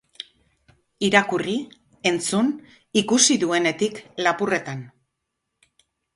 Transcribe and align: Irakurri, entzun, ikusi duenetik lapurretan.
Irakurri, 1.09 1.53
entzun, 2.13 2.49
ikusi 3.03 3.39
duenetik 3.45 4.01
lapurretan. 4.25 4.85